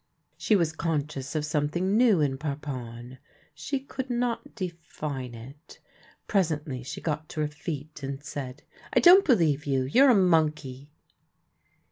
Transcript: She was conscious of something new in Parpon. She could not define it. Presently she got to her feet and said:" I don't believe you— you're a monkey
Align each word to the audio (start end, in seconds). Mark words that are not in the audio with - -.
She 0.35 0.55
was 0.55 0.71
conscious 0.73 1.35
of 1.35 1.45
something 1.45 1.95
new 1.95 2.21
in 2.21 2.39
Parpon. 2.39 3.19
She 3.53 3.79
could 3.79 4.09
not 4.09 4.55
define 4.55 5.35
it. 5.35 5.77
Presently 6.25 6.81
she 6.81 6.99
got 6.99 7.29
to 7.29 7.41
her 7.41 7.47
feet 7.47 8.01
and 8.01 8.23
said:" 8.23 8.63
I 8.93 8.99
don't 8.99 9.23
believe 9.23 9.67
you— 9.67 9.83
you're 9.83 10.09
a 10.09 10.15
monkey 10.15 10.89